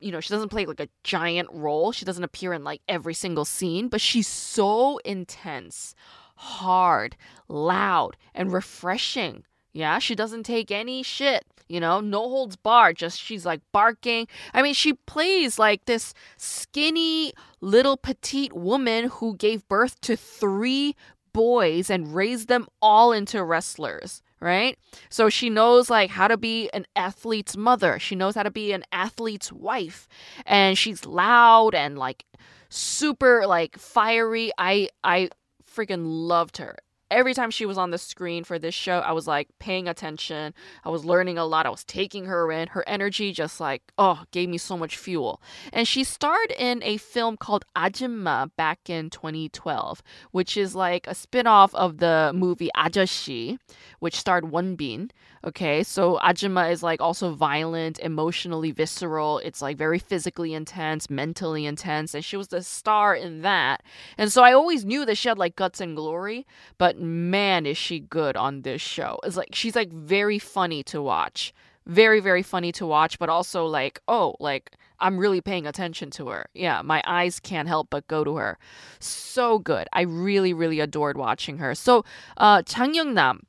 you 0.01 0.11
know, 0.11 0.19
she 0.19 0.29
doesn't 0.29 0.49
play 0.49 0.65
like 0.65 0.79
a 0.79 0.89
giant 1.03 1.47
role. 1.51 1.91
She 1.91 2.05
doesn't 2.05 2.23
appear 2.23 2.53
in 2.53 2.63
like 2.63 2.81
every 2.89 3.13
single 3.13 3.45
scene, 3.45 3.87
but 3.87 4.01
she's 4.01 4.27
so 4.27 4.97
intense 5.05 5.93
hard, 6.41 7.15
loud, 7.47 8.17
and 8.33 8.51
refreshing. 8.51 9.43
Yeah, 9.73 9.99
she 9.99 10.15
doesn't 10.15 10.43
take 10.43 10.71
any 10.71 11.03
shit, 11.03 11.45
you 11.69 11.79
know, 11.79 12.01
no 12.01 12.27
holds 12.27 12.55
barred. 12.55 12.97
Just 12.97 13.21
she's 13.21 13.45
like 13.45 13.61
barking. 13.71 14.27
I 14.53 14.61
mean, 14.61 14.73
she 14.73 14.93
plays 14.93 15.59
like 15.59 15.85
this 15.85 16.13
skinny 16.37 17.33
little 17.61 17.95
petite 17.95 18.53
woman 18.53 19.05
who 19.05 19.37
gave 19.37 19.67
birth 19.69 20.01
to 20.01 20.17
three 20.17 20.95
boys 21.31 21.89
and 21.89 22.13
raised 22.13 22.47
them 22.47 22.67
all 22.81 23.13
into 23.13 23.43
wrestlers 23.43 24.21
right? 24.43 24.79
So 25.11 25.29
she 25.29 25.51
knows 25.51 25.91
like 25.91 26.09
how 26.09 26.27
to 26.27 26.35
be 26.35 26.67
an 26.71 26.87
athlete's 26.95 27.55
mother. 27.55 27.99
She 27.99 28.15
knows 28.15 28.33
how 28.33 28.41
to 28.41 28.49
be 28.49 28.71
an 28.73 28.83
athlete's 28.91 29.51
wife. 29.51 30.07
And 30.47 30.75
she's 30.75 31.05
loud 31.05 31.75
and 31.75 31.95
like 31.95 32.25
super 32.69 33.45
like 33.45 33.77
fiery. 33.77 34.51
I 34.57 34.89
I 35.03 35.29
freaking 35.73 36.03
loved 36.05 36.57
her. 36.57 36.77
Every 37.11 37.33
time 37.33 37.51
she 37.51 37.65
was 37.65 37.77
on 37.77 37.91
the 37.91 37.97
screen 37.97 38.45
for 38.45 38.57
this 38.57 38.73
show, 38.73 38.99
I 38.99 39.11
was 39.11 39.27
like 39.27 39.49
paying 39.59 39.89
attention. 39.89 40.53
I 40.85 40.89
was 40.89 41.03
learning 41.03 41.37
a 41.37 41.45
lot. 41.45 41.65
I 41.65 41.69
was 41.69 41.83
taking 41.83 42.25
her 42.25 42.51
in. 42.53 42.69
Her 42.69 42.87
energy 42.87 43.33
just 43.33 43.59
like, 43.59 43.83
oh, 43.97 44.23
gave 44.31 44.47
me 44.47 44.57
so 44.57 44.77
much 44.77 44.95
fuel. 44.97 45.41
And 45.73 45.85
she 45.85 46.05
starred 46.05 46.51
in 46.57 46.81
a 46.83 46.95
film 46.95 47.35
called 47.35 47.65
Ajima 47.75 48.51
back 48.55 48.89
in 48.89 49.09
2012, 49.09 50.01
which 50.31 50.55
is 50.55 50.73
like 50.73 51.05
a 51.05 51.13
spin 51.13 51.47
off 51.47 51.75
of 51.75 51.97
the 51.97 52.31
movie 52.33 52.69
Ajeossi, 52.77 53.59
which 53.99 54.15
starred 54.15 54.45
Wonbin. 54.45 55.11
Okay, 55.43 55.81
so 55.81 56.19
Ajima 56.19 56.71
is 56.71 56.83
like 56.83 57.01
also 57.01 57.33
violent, 57.33 57.97
emotionally 57.99 58.71
visceral. 58.71 59.39
It's 59.39 59.61
like 59.61 59.75
very 59.75 59.97
physically 59.97 60.53
intense, 60.53 61.09
mentally 61.09 61.65
intense, 61.65 62.13
and 62.13 62.23
she 62.23 62.37
was 62.37 62.49
the 62.49 62.61
star 62.61 63.15
in 63.15 63.41
that. 63.41 63.81
And 64.19 64.31
so 64.31 64.43
I 64.43 64.53
always 64.53 64.85
knew 64.85 65.03
that 65.05 65.17
she 65.17 65.29
had 65.29 65.39
like 65.39 65.55
guts 65.55 65.81
and 65.81 65.95
glory, 65.95 66.45
but 66.77 67.00
man, 67.01 67.65
is 67.65 67.77
she 67.77 67.99
good 67.99 68.37
on 68.37 68.61
this 68.61 68.81
show. 68.81 69.19
It's 69.23 69.37
like 69.37 69.53
she's 69.53 69.75
like 69.75 69.91
very 69.91 70.39
funny 70.39 70.83
to 70.83 71.01
watch. 71.01 71.53
Very, 71.87 72.19
very 72.19 72.43
funny 72.43 72.71
to 72.73 72.85
watch, 72.85 73.17
but 73.17 73.27
also 73.27 73.65
like, 73.65 74.01
oh, 74.07 74.35
like 74.39 74.71
I'm 74.99 75.17
really 75.17 75.41
paying 75.41 75.65
attention 75.65 76.11
to 76.11 76.27
her. 76.29 76.45
Yeah, 76.53 76.81
my 76.83 77.01
eyes 77.05 77.39
can't 77.39 77.67
help 77.67 77.89
but 77.89 78.07
go 78.07 78.23
to 78.23 78.35
her. 78.37 78.59
So 78.99 79.57
good. 79.59 79.87
I 79.91 80.01
really, 80.01 80.53
really 80.53 80.79
adored 80.79 81.17
watching 81.17 81.57
her. 81.57 81.73
So, 81.73 82.05
uh, 82.37 82.61
Jang 82.61 82.93
Young 82.93 83.15
Nam, 83.15 83.47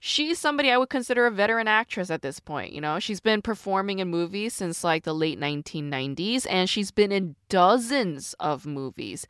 she's 0.00 0.38
somebody 0.38 0.70
I 0.70 0.78
would 0.78 0.90
consider 0.90 1.26
a 1.26 1.30
veteran 1.30 1.68
actress 1.68 2.10
at 2.10 2.22
this 2.22 2.40
point. 2.40 2.72
You 2.72 2.80
know, 2.80 2.98
she's 2.98 3.20
been 3.20 3.42
performing 3.42 3.98
in 3.98 4.08
movies 4.08 4.54
since 4.54 4.84
like 4.84 5.04
the 5.04 5.14
late 5.14 5.38
1990s, 5.38 6.46
and 6.48 6.68
she's 6.68 6.90
been 6.90 7.12
in 7.12 7.34
dozens 7.48 8.34
of 8.40 8.66
movies, 8.66 9.26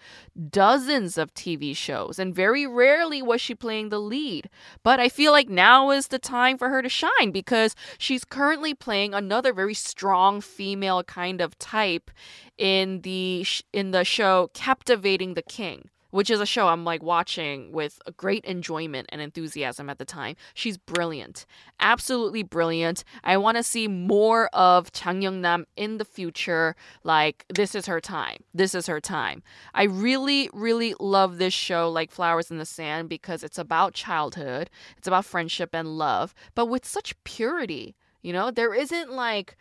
dozens 0.50 1.16
of 1.16 1.32
TV 1.34 1.76
shows, 1.76 2.18
and 2.18 2.34
very 2.34 2.66
rarely 2.66 3.22
was 3.22 3.40
she 3.40 3.54
playing 3.54 3.88
the 3.88 4.00
lead. 4.00 4.48
But 4.82 5.00
I 5.00 5.08
feel 5.08 5.32
like 5.32 5.48
now 5.48 5.90
is 5.90 6.08
the 6.08 6.18
time 6.18 6.58
for 6.58 6.68
her 6.68 6.82
to 6.82 6.88
shine 6.88 7.30
because 7.32 7.74
she's 7.98 8.24
currently 8.24 8.74
playing 8.74 9.14
another 9.14 9.52
very 9.52 9.74
strong 9.74 10.40
female 10.40 11.02
kind 11.04 11.40
of 11.40 11.58
type 11.58 12.10
in 12.56 13.00
the 13.02 13.46
in 13.72 13.92
the 13.92 14.04
show 14.04 14.50
Captivating 14.52 15.34
the 15.34 15.42
King 15.42 15.90
which 16.10 16.30
is 16.30 16.40
a 16.40 16.46
show 16.46 16.68
I'm 16.68 16.84
like 16.84 17.02
watching 17.02 17.72
with 17.72 18.00
great 18.16 18.44
enjoyment 18.44 19.08
and 19.10 19.20
enthusiasm 19.20 19.90
at 19.90 19.98
the 19.98 20.04
time. 20.04 20.36
She's 20.54 20.78
brilliant, 20.78 21.46
absolutely 21.80 22.42
brilliant. 22.42 23.04
I 23.24 23.36
want 23.36 23.56
to 23.56 23.62
see 23.62 23.88
more 23.88 24.48
of 24.52 24.92
Jang 24.92 25.22
Young 25.22 25.40
Nam 25.40 25.66
in 25.76 25.98
the 25.98 26.04
future. 26.04 26.76
Like 27.04 27.44
this 27.48 27.74
is 27.74 27.86
her 27.86 28.00
time. 28.00 28.42
This 28.54 28.74
is 28.74 28.86
her 28.86 29.00
time. 29.00 29.42
I 29.74 29.84
really, 29.84 30.50
really 30.52 30.94
love 31.00 31.38
this 31.38 31.54
show, 31.54 31.90
like 31.90 32.10
Flowers 32.10 32.50
in 32.50 32.58
the 32.58 32.66
Sand, 32.66 33.08
because 33.08 33.42
it's 33.42 33.58
about 33.58 33.94
childhood. 33.94 34.70
It's 34.96 35.08
about 35.08 35.24
friendship 35.24 35.70
and 35.72 35.98
love, 35.98 36.34
but 36.54 36.66
with 36.66 36.86
such 36.86 37.22
purity. 37.24 37.96
You 38.22 38.32
know, 38.32 38.50
there 38.50 38.74
isn't 38.74 39.12
like 39.12 39.56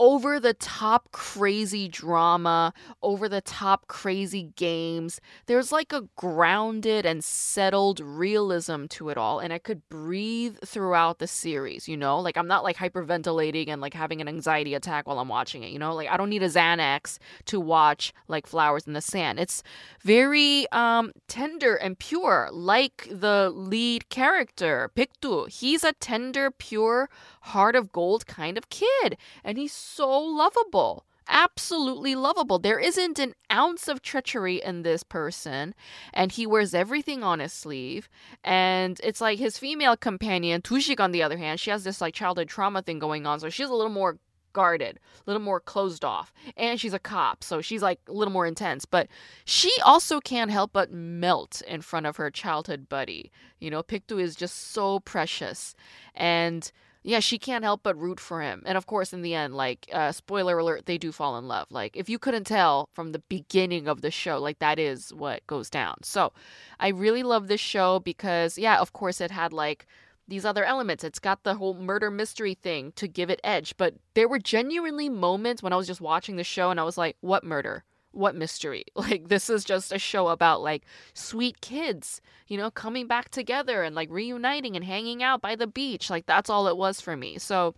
over 0.00 0.40
the 0.40 0.54
top 0.54 1.12
crazy 1.12 1.86
drama, 1.86 2.72
over 3.02 3.28
the 3.28 3.42
top 3.42 3.86
crazy 3.86 4.50
games. 4.56 5.20
There's 5.44 5.70
like 5.70 5.92
a 5.92 6.08
grounded 6.16 7.04
and 7.04 7.22
settled 7.22 8.00
realism 8.00 8.86
to 8.86 9.10
it 9.10 9.18
all, 9.18 9.40
and 9.40 9.52
I 9.52 9.58
could 9.58 9.86
breathe 9.90 10.56
throughout 10.64 11.18
the 11.18 11.26
series, 11.26 11.86
you 11.86 11.98
know? 11.98 12.18
Like, 12.18 12.38
I'm 12.38 12.48
not 12.48 12.64
like 12.64 12.78
hyperventilating 12.78 13.68
and 13.68 13.82
like 13.82 13.92
having 13.92 14.22
an 14.22 14.28
anxiety 14.28 14.72
attack 14.72 15.06
while 15.06 15.18
I'm 15.18 15.28
watching 15.28 15.62
it, 15.62 15.70
you 15.70 15.78
know? 15.78 15.94
Like, 15.94 16.08
I 16.08 16.16
don't 16.16 16.30
need 16.30 16.42
a 16.42 16.48
Xanax 16.48 17.18
to 17.44 17.60
watch 17.60 18.14
like 18.26 18.46
Flowers 18.46 18.86
in 18.86 18.94
the 18.94 19.02
Sand. 19.02 19.38
It's 19.38 19.62
very 20.00 20.66
um, 20.72 21.12
tender 21.28 21.76
and 21.76 21.98
pure, 21.98 22.48
like 22.50 23.06
the 23.10 23.50
lead 23.54 24.08
character, 24.08 24.90
Baekdu. 24.96 25.50
He's 25.50 25.84
a 25.84 25.92
tender, 25.92 26.50
pure, 26.50 27.10
heart 27.42 27.76
of 27.76 27.92
gold 27.92 28.26
kind 28.26 28.56
of 28.56 28.70
kid, 28.70 29.18
and 29.44 29.58
he's 29.58 29.89
so 29.90 30.08
lovable 30.18 31.04
absolutely 31.30 32.14
lovable. 32.14 32.58
There 32.58 32.78
isn't 32.78 33.18
an 33.18 33.34
ounce 33.50 33.88
of 33.88 34.02
treachery 34.02 34.60
in 34.62 34.82
this 34.82 35.02
person, 35.02 35.74
and 36.12 36.32
he 36.32 36.46
wears 36.46 36.74
everything 36.74 37.22
on 37.22 37.38
his 37.38 37.52
sleeve. 37.52 38.10
And 38.44 39.00
it's 39.02 39.20
like 39.20 39.38
his 39.38 39.56
female 39.56 39.96
companion, 39.96 40.60
Tushik, 40.60 41.00
on 41.00 41.12
the 41.12 41.22
other 41.22 41.38
hand, 41.38 41.60
she 41.60 41.70
has 41.70 41.84
this 41.84 42.00
like 42.00 42.14
childhood 42.14 42.48
trauma 42.48 42.82
thing 42.82 42.98
going 42.98 43.26
on, 43.26 43.40
so 43.40 43.48
she's 43.48 43.68
a 43.68 43.74
little 43.74 43.92
more 43.92 44.18
guarded, 44.52 44.98
a 44.98 45.30
little 45.30 45.42
more 45.42 45.60
closed 45.60 46.04
off. 46.04 46.32
And 46.56 46.80
she's 46.80 46.92
a 46.92 46.98
cop, 46.98 47.44
so 47.44 47.60
she's 47.60 47.82
like 47.82 48.00
a 48.08 48.12
little 48.12 48.32
more 48.32 48.46
intense. 48.46 48.84
But 48.84 49.06
she 49.44 49.70
also 49.84 50.20
can't 50.20 50.50
help 50.50 50.72
but 50.72 50.92
melt 50.92 51.62
in 51.68 51.80
front 51.80 52.06
of 52.06 52.16
her 52.16 52.30
childhood 52.30 52.88
buddy. 52.88 53.30
You 53.60 53.70
know, 53.70 53.84
Baekdu 53.84 54.20
is 54.20 54.34
just 54.34 54.72
so 54.72 55.00
precious. 55.00 55.74
And 56.14 56.70
yeah, 57.02 57.20
she 57.20 57.38
can't 57.38 57.64
help 57.64 57.82
but 57.82 57.98
root 57.98 58.20
for 58.20 58.42
him. 58.42 58.62
And 58.66 58.76
of 58.76 58.86
course, 58.86 59.12
in 59.12 59.22
the 59.22 59.34
end, 59.34 59.54
like, 59.54 59.88
uh, 59.92 60.12
spoiler 60.12 60.58
alert, 60.58 60.86
they 60.86 60.98
do 60.98 61.12
fall 61.12 61.38
in 61.38 61.48
love. 61.48 61.66
Like, 61.70 61.96
if 61.96 62.08
you 62.08 62.18
couldn't 62.18 62.44
tell 62.44 62.88
from 62.92 63.12
the 63.12 63.20
beginning 63.20 63.88
of 63.88 64.02
the 64.02 64.10
show, 64.10 64.38
like, 64.38 64.58
that 64.58 64.78
is 64.78 65.12
what 65.14 65.46
goes 65.46 65.70
down. 65.70 65.96
So, 66.02 66.32
I 66.78 66.88
really 66.88 67.22
love 67.22 67.48
this 67.48 67.60
show 67.60 68.00
because, 68.00 68.58
yeah, 68.58 68.78
of 68.78 68.92
course, 68.92 69.20
it 69.20 69.30
had 69.30 69.52
like 69.52 69.86
these 70.28 70.44
other 70.44 70.64
elements. 70.64 71.04
It's 71.04 71.18
got 71.18 71.42
the 71.42 71.54
whole 71.54 71.74
murder 71.74 72.10
mystery 72.10 72.54
thing 72.54 72.92
to 72.96 73.08
give 73.08 73.30
it 73.30 73.40
edge. 73.44 73.76
But 73.76 73.94
there 74.14 74.28
were 74.28 74.38
genuinely 74.38 75.08
moments 75.08 75.62
when 75.62 75.72
I 75.72 75.76
was 75.76 75.86
just 75.86 76.00
watching 76.00 76.36
the 76.36 76.44
show 76.44 76.70
and 76.70 76.80
I 76.80 76.84
was 76.84 76.98
like, 76.98 77.16
what 77.20 77.44
murder? 77.44 77.84
What 78.12 78.34
mystery? 78.34 78.84
Like 78.94 79.28
this 79.28 79.50
is 79.50 79.64
just 79.64 79.92
a 79.92 79.98
show 79.98 80.28
about 80.28 80.62
like 80.62 80.84
sweet 81.14 81.60
kids, 81.60 82.20
you 82.48 82.56
know, 82.58 82.70
coming 82.70 83.06
back 83.06 83.30
together 83.30 83.82
and 83.82 83.94
like 83.94 84.10
reuniting 84.10 84.76
and 84.76 84.84
hanging 84.84 85.22
out 85.22 85.40
by 85.40 85.56
the 85.56 85.66
beach. 85.66 86.10
Like 86.10 86.26
that's 86.26 86.50
all 86.50 86.68
it 86.68 86.76
was 86.76 87.00
for 87.00 87.16
me. 87.16 87.38
So 87.38 87.74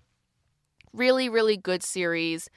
Really, 0.92 1.28
really 1.30 1.56
good 1.56 1.82
series. 1.82 2.50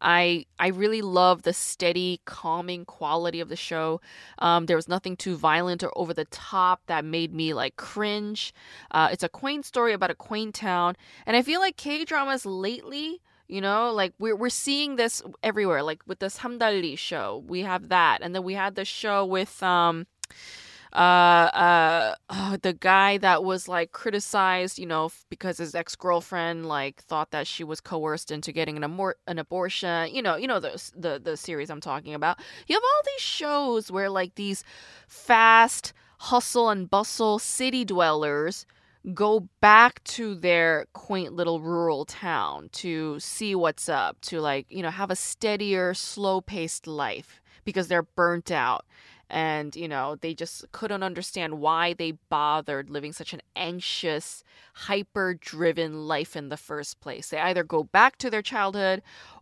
I 0.00 0.46
I 0.58 0.68
really 0.68 1.02
love 1.02 1.42
the 1.42 1.52
steady, 1.52 2.22
calming 2.24 2.86
quality 2.86 3.38
of 3.38 3.50
the 3.50 3.56
show. 3.56 4.00
Um, 4.38 4.64
there 4.66 4.76
was 4.76 4.88
nothing 4.88 5.14
too 5.16 5.36
violent 5.36 5.82
or 5.84 5.92
over 5.96 6.14
the 6.14 6.24
top 6.24 6.80
that 6.86 7.04
made 7.04 7.34
me 7.34 7.52
like 7.52 7.76
cringe. 7.76 8.54
Uh, 8.90 9.10
it's 9.12 9.22
a 9.22 9.28
quaint 9.28 9.66
story 9.66 9.92
about 9.92 10.10
a 10.10 10.14
quaint 10.14 10.54
town, 10.54 10.96
and 11.26 11.36
I 11.36 11.42
feel 11.42 11.60
like 11.60 11.76
K 11.76 12.04
dramas 12.04 12.46
lately. 12.46 13.20
You 13.52 13.60
know, 13.60 13.92
like 13.92 14.14
we're 14.18 14.34
we're 14.34 14.48
seeing 14.48 14.96
this 14.96 15.22
everywhere. 15.42 15.82
Like 15.82 16.00
with 16.06 16.20
this 16.20 16.38
Samdal-ri 16.38 16.96
show, 16.96 17.44
we 17.46 17.60
have 17.60 17.90
that, 17.90 18.22
and 18.22 18.34
then 18.34 18.44
we 18.44 18.54
had 18.54 18.76
the 18.76 18.84
show 18.86 19.26
with 19.26 19.62
um 19.62 20.06
uh, 20.92 20.96
uh, 20.96 22.14
oh, 22.28 22.56
the 22.60 22.74
guy 22.74 23.16
that 23.18 23.42
was 23.44 23.66
like 23.66 23.92
criticized, 23.92 24.78
you 24.78 24.86
know, 24.86 25.10
because 25.30 25.58
his 25.58 25.74
ex 25.74 25.96
girlfriend 25.96 26.66
like 26.66 27.02
thought 27.02 27.30
that 27.30 27.46
she 27.46 27.64
was 27.64 27.80
coerced 27.80 28.30
into 28.30 28.52
getting 28.52 28.76
an, 28.76 28.84
amor- 28.84 29.16
an 29.26 29.38
abortion. 29.38 30.14
You 30.14 30.22
know, 30.22 30.36
you 30.36 30.46
know 30.46 30.60
the 30.60 30.90
the 30.96 31.20
the 31.22 31.36
series 31.36 31.70
I'm 31.70 31.80
talking 31.80 32.14
about. 32.14 32.38
You 32.66 32.74
have 32.76 32.82
all 32.82 33.02
these 33.04 33.22
shows 33.22 33.90
where 33.90 34.10
like 34.10 34.34
these 34.34 34.64
fast 35.06 35.92
hustle 36.18 36.70
and 36.70 36.88
bustle 36.88 37.38
city 37.38 37.84
dwellers 37.84 38.64
go 39.14 39.48
back 39.60 40.02
to 40.04 40.34
their 40.34 40.86
quaint 40.92 41.32
little 41.32 41.60
rural 41.60 42.04
town 42.04 42.68
to 42.72 43.18
see 43.18 43.54
what's 43.54 43.88
up, 43.88 44.20
to 44.22 44.40
like, 44.40 44.66
you 44.68 44.82
know, 44.82 44.90
have 44.90 45.10
a 45.10 45.16
steadier, 45.16 45.94
slow 45.94 46.40
paced 46.40 46.86
life 46.86 47.40
because 47.64 47.88
they're 47.88 48.02
burnt 48.02 48.50
out. 48.50 48.84
And 49.28 49.74
you 49.74 49.88
know 49.88 50.16
they 50.16 50.34
just 50.34 50.70
couldn't 50.72 51.02
understand 51.02 51.58
why 51.58 51.94
they 51.94 52.12
bothered 52.28 52.90
living 52.90 53.14
such 53.14 53.32
an 53.32 53.40
anxious 53.56 54.44
hyper 54.74 55.32
driven 55.32 56.06
life 56.06 56.36
in 56.36 56.50
the 56.50 56.58
first 56.58 57.00
place. 57.00 57.30
They 57.30 57.38
either 57.38 57.64
go 57.64 57.82
back 57.82 58.18
to 58.18 58.28
their 58.28 58.42
childhood 58.42 59.00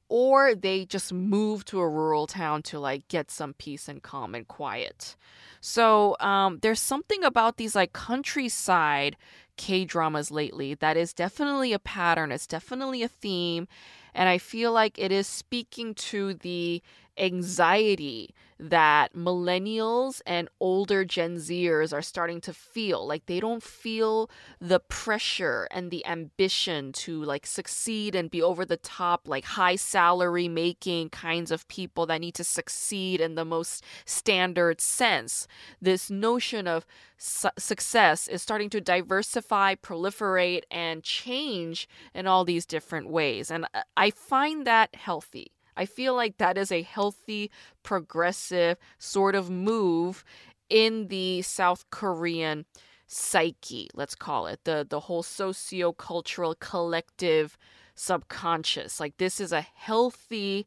or 0.08 0.54
they 0.54 0.84
just 0.84 1.12
move 1.12 1.64
to 1.64 1.80
a 1.80 1.88
rural 1.88 2.26
town 2.28 2.62
to 2.62 2.78
like 2.78 3.08
get 3.08 3.32
some 3.32 3.54
peace 3.54 3.88
and 3.88 4.00
calm 4.00 4.34
and 4.34 4.46
quiet. 4.46 5.16
So 5.60 6.16
um, 6.20 6.58
there's 6.62 6.80
something 6.80 7.24
about 7.24 7.56
these 7.56 7.74
like 7.74 7.92
countryside 7.92 9.16
k 9.60 9.84
dramas 9.84 10.30
lately 10.30 10.72
that 10.72 10.96
is 10.96 11.12
definitely 11.12 11.74
a 11.74 11.78
pattern 11.78 12.32
it's 12.32 12.46
definitely 12.46 13.02
a 13.02 13.08
theme 13.08 13.68
and 14.14 14.26
i 14.26 14.38
feel 14.38 14.72
like 14.72 14.98
it 14.98 15.12
is 15.12 15.26
speaking 15.26 15.94
to 15.94 16.32
the 16.32 16.82
anxiety 17.20 18.34
that 18.58 19.14
millennials 19.14 20.20
and 20.26 20.48
older 20.60 21.02
Gen 21.04 21.36
Zers 21.36 21.94
are 21.94 22.02
starting 22.02 22.40
to 22.42 22.52
feel. 22.52 23.06
Like 23.06 23.24
they 23.26 23.40
don't 23.40 23.62
feel 23.62 24.30
the 24.60 24.80
pressure 24.80 25.66
and 25.70 25.90
the 25.90 26.04
ambition 26.04 26.92
to 26.92 27.22
like 27.24 27.46
succeed 27.46 28.14
and 28.14 28.30
be 28.30 28.42
over 28.42 28.66
the 28.66 28.76
top, 28.76 29.26
like 29.26 29.44
high 29.44 29.76
salary 29.76 30.46
making 30.46 31.08
kinds 31.08 31.50
of 31.50 31.66
people 31.68 32.04
that 32.06 32.20
need 32.20 32.34
to 32.34 32.44
succeed 32.44 33.20
in 33.20 33.34
the 33.34 33.46
most 33.46 33.82
standard 34.04 34.80
sense. 34.80 35.48
This 35.80 36.10
notion 36.10 36.66
of 36.66 36.84
su- 37.16 37.48
success 37.58 38.28
is 38.28 38.42
starting 38.42 38.68
to 38.70 38.80
diversify, 38.80 39.74
proliferate, 39.74 40.64
and 40.70 41.02
change 41.02 41.88
in 42.14 42.26
all 42.26 42.44
these 42.44 42.66
different 42.66 43.08
ways. 43.08 43.50
And 43.50 43.64
uh, 43.72 43.82
I 43.96 44.10
find 44.10 44.66
that 44.66 44.94
healthy. 44.94 45.52
I 45.80 45.86
feel 45.86 46.14
like 46.14 46.36
that 46.36 46.58
is 46.58 46.70
a 46.70 46.82
healthy, 46.82 47.50
progressive 47.82 48.76
sort 48.98 49.34
of 49.34 49.48
move 49.48 50.24
in 50.68 51.08
the 51.08 51.40
South 51.40 51.86
Korean 51.90 52.66
psyche, 53.06 53.88
let's 53.94 54.14
call 54.14 54.46
it. 54.46 54.60
The 54.64 54.86
the 54.88 55.00
whole 55.00 55.22
socio-cultural 55.22 56.56
collective 56.60 57.56
subconscious. 57.94 59.00
Like 59.00 59.16
this 59.16 59.40
is 59.40 59.52
a 59.52 59.62
healthy 59.74 60.66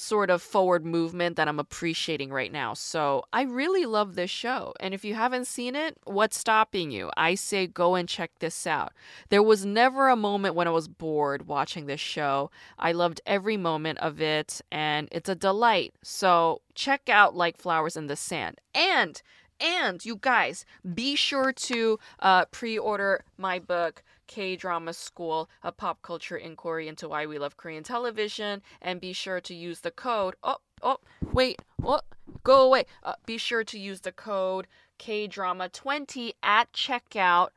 sort 0.00 0.30
of 0.30 0.40
forward 0.40 0.84
movement 0.84 1.36
that 1.36 1.46
I'm 1.46 1.60
appreciating 1.60 2.30
right 2.30 2.50
now. 2.50 2.74
So 2.74 3.24
I 3.32 3.42
really 3.42 3.84
love 3.84 4.14
this 4.14 4.30
show. 4.30 4.72
And 4.80 4.94
if 4.94 5.04
you 5.04 5.14
haven't 5.14 5.46
seen 5.46 5.76
it, 5.76 5.96
what's 6.04 6.38
stopping 6.38 6.90
you? 6.90 7.10
I 7.16 7.34
say 7.34 7.66
go 7.66 7.94
and 7.94 8.08
check 8.08 8.30
this 8.38 8.66
out. 8.66 8.92
There 9.28 9.42
was 9.42 9.64
never 9.64 10.08
a 10.08 10.16
moment 10.16 10.54
when 10.54 10.66
I 10.66 10.72
was 10.72 10.88
bored 10.88 11.46
watching 11.46 11.86
this 11.86 12.00
show. 12.00 12.50
I 12.78 12.92
loved 12.92 13.20
every 13.26 13.56
moment 13.56 13.98
of 13.98 14.20
it, 14.20 14.60
and 14.72 15.08
it's 15.12 15.28
a 15.28 15.34
delight. 15.34 15.94
So 16.02 16.62
check 16.74 17.08
out 17.08 17.36
Like 17.36 17.58
Flowers 17.58 17.96
in 17.96 18.06
the 18.06 18.16
Sand. 18.16 18.58
And 18.74 19.20
and 19.60 20.04
you 20.04 20.16
guys, 20.16 20.64
be 20.94 21.14
sure 21.14 21.52
to 21.52 21.98
uh, 22.20 22.46
pre 22.46 22.78
order 22.78 23.24
my 23.36 23.58
book, 23.58 24.02
K 24.26 24.56
Drama 24.56 24.92
School, 24.92 25.48
a 25.62 25.72
pop 25.72 26.02
culture 26.02 26.36
inquiry 26.36 26.88
into 26.88 27.08
why 27.08 27.26
we 27.26 27.38
love 27.38 27.56
Korean 27.56 27.82
television, 27.82 28.62
and 28.80 29.00
be 29.00 29.12
sure 29.12 29.40
to 29.40 29.54
use 29.54 29.80
the 29.80 29.90
code. 29.90 30.34
Oh, 30.42 30.58
oh, 30.82 30.98
wait, 31.32 31.60
oh, 31.84 32.00
go 32.42 32.66
away. 32.66 32.84
Uh, 33.02 33.14
be 33.26 33.38
sure 33.38 33.64
to 33.64 33.78
use 33.78 34.00
the 34.00 34.12
code 34.12 34.66
K 34.98 35.26
Drama 35.26 35.68
20 35.68 36.34
at 36.42 36.72
checkout 36.72 37.48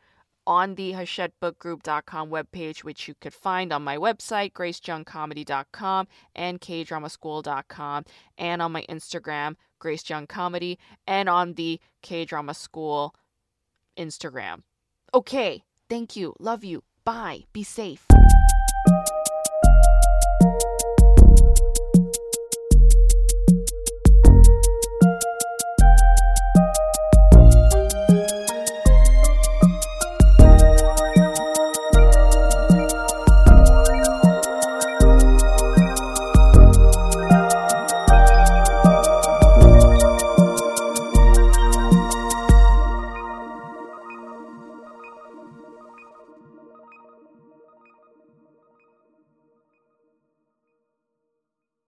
on 0.46 0.76
the 0.76 0.92
hachette.bookgroup.com 0.92 2.30
webpage, 2.30 2.84
which 2.84 3.08
you 3.08 3.13
could 3.20 3.34
find 3.34 3.72
on 3.72 3.84
my 3.84 3.98
website, 3.98 4.54
gracejungcomedy.com 4.54 6.08
and 6.36 6.60
kdramaschool.com, 6.60 8.06
and 8.38 8.62
on 8.62 8.72
my 8.72 8.86
Instagram, 8.89 9.56
Grace 9.84 10.10
Jung 10.10 10.28
Comedy, 10.28 10.80
and 11.06 11.28
on 11.28 11.56
the 11.56 11.78
K 12.02 12.24
Drama 12.24 12.54
School 12.54 13.13
Instagram. 13.98 14.63
Okay, 15.13 15.63
thank 15.89 16.15
you. 16.15 16.34
Love 16.39 16.63
you. 16.63 16.84
Bye. 17.04 17.41
Be 17.52 17.63
safe. 17.63 18.08